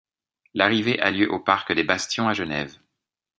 L'arrivée 0.55 0.99
a 0.99 1.11
lieu 1.11 1.31
au 1.31 1.39
parc 1.39 1.71
des 1.73 1.83
Bastions 1.83 2.27
à 2.27 2.33
Genève. 2.33 2.75